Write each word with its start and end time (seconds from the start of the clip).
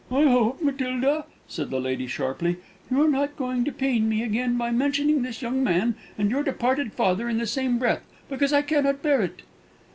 "I 0.09 0.23
hope, 0.23 0.63
Matilda," 0.63 1.25
said 1.47 1.69
the 1.69 1.79
lady 1.79 2.07
sharply, 2.07 2.57
"you 2.89 3.03
are 3.03 3.07
not 3.07 3.37
going 3.37 3.63
to 3.65 3.71
pain 3.71 4.09
me 4.09 4.23
again 4.23 4.57
by 4.57 4.71
mentioning 4.71 5.21
this 5.21 5.43
young 5.43 5.63
man 5.63 5.93
and 6.17 6.31
your 6.31 6.41
departed 6.41 6.93
father 6.93 7.29
in 7.29 7.37
the 7.37 7.45
same 7.45 7.77
breath, 7.77 8.01
because 8.27 8.51
I 8.51 8.63
cannot 8.63 9.03
bear 9.03 9.21
it." 9.21 9.43